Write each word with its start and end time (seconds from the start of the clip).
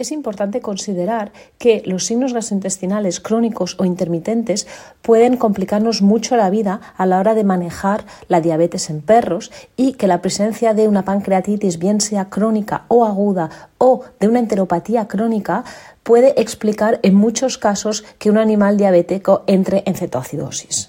Es 0.00 0.12
importante 0.12 0.62
considerar 0.62 1.30
que 1.58 1.82
los 1.84 2.06
signos 2.06 2.32
gastrointestinales 2.32 3.20
crónicos 3.20 3.76
o 3.78 3.84
intermitentes 3.84 4.66
pueden 5.02 5.36
complicarnos 5.36 6.00
mucho 6.00 6.38
la 6.38 6.48
vida 6.48 6.80
a 6.96 7.04
la 7.04 7.18
hora 7.18 7.34
de 7.34 7.44
manejar 7.44 8.06
la 8.26 8.40
diabetes 8.40 8.88
en 8.88 9.02
perros 9.02 9.52
y 9.76 9.92
que 9.92 10.06
la 10.06 10.22
presencia 10.22 10.72
de 10.72 10.88
una 10.88 11.04
pancreatitis, 11.04 11.78
bien 11.78 12.00
sea 12.00 12.30
crónica 12.30 12.86
o 12.88 13.04
aguda, 13.04 13.50
o 13.76 14.00
de 14.18 14.28
una 14.28 14.38
enteropatía 14.38 15.06
crónica, 15.06 15.64
puede 16.02 16.40
explicar 16.40 16.98
en 17.02 17.14
muchos 17.14 17.58
casos 17.58 18.02
que 18.18 18.30
un 18.30 18.38
animal 18.38 18.78
diabético 18.78 19.44
entre 19.46 19.82
en 19.84 19.96
cetoacidosis. 19.96 20.88